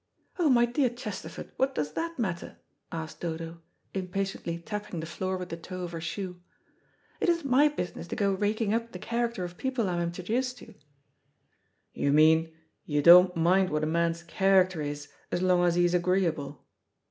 "Oh, 0.39 0.49
my 0.49 0.65
dear 0.65 0.89
Chesterford, 0.89 1.51
what 1.57 1.75
does 1.75 1.93
that 1.93 2.17
matter?" 2.17 2.57
asked 2.91 3.19
Dodo, 3.21 3.61
impatiently 3.93 4.57
tapping 4.57 4.99
the 4.99 5.05
floor 5.05 5.37
with 5.37 5.49
the 5.49 5.57
toe 5.57 5.83
of 5.83 5.91
her 5.91 6.01
shoe. 6.01 6.41
"It 7.19 7.29
isn't 7.29 7.47
my 7.47 7.67
business 7.67 8.07
to 8.07 8.15
go 8.15 8.33
raking 8.33 8.73
up 8.73 8.93
the 8.93 8.97
character 8.97 9.43
of 9.43 9.57
people 9.59 9.87
I'm 9.87 10.01
introduced 10.01 10.57
to." 10.57 10.73
"You 11.93 12.11
mean 12.11 12.51
you 12.83 13.03
don't 13.03 13.35
mind 13.35 13.69
what 13.69 13.83
a 13.83 13.85
man's 13.85 14.23
character 14.23 14.81
is 14.81 15.07
as 15.31 15.43
long 15.43 15.63
as 15.65 15.75
he's 15.75 15.93
agreeable." 15.93 16.65